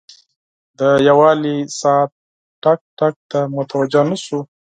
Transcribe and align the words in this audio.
د 0.79 0.81
دیوالي 1.03 1.57
ساعت 1.79 2.11
ټک، 2.63 2.79
ټک 2.99 3.15
ته 3.31 3.39
متوجه 3.55 4.01
نه 4.09 4.17
شو. 4.23 4.39